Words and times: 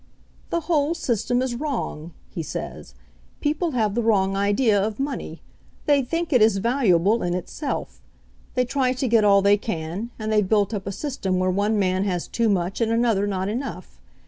"The 0.49 0.61
whole 0.61 0.95
system 0.95 1.43
is 1.43 1.53
wrong," 1.53 2.11
he 2.31 2.41
says. 2.41 2.95
"Peo 3.39 3.53
ple 3.53 3.71
have 3.73 3.93
the 3.93 4.01
wrong 4.01 4.35
idea 4.35 4.81
of 4.81 4.99
money. 4.99 5.43
They 5.85 6.01
think 6.01 6.33
it 6.33 6.41
is 6.41 6.57
valuable 6.57 7.21
in 7.21 7.35
itself. 7.35 8.01
They 8.55 8.65
try 8.65 8.93
to 8.93 9.07
get 9.07 9.23
all 9.23 9.43
they 9.43 9.57
can, 9.57 10.09
and 10.17 10.31
they've 10.31 10.49
built 10.49 10.73
up 10.73 10.87
a 10.87 10.91
system 10.91 11.37
where 11.37 11.51
one 11.51 11.77
man 11.77 12.03
has 12.05 12.27
too 12.27 12.49
much 12.49 12.81
and 12.81 12.91
another 12.91 13.27
not 13.27 13.47
enough. 13.47 13.99